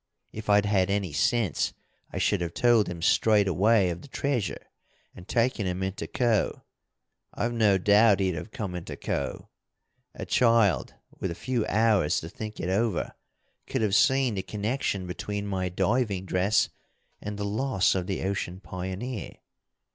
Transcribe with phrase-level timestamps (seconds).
[0.33, 1.73] If I'd had any sense
[2.11, 4.65] I should have told him straight away of the treasure
[5.13, 6.63] and taken him into Co.
[7.35, 9.49] I've no doubt he'd have come into Co.
[10.15, 13.13] A child, with a few hours to think it over,
[13.67, 16.69] could have seen the connection between my diving dress
[17.21, 19.35] and the loss of the Ocean Pioneer.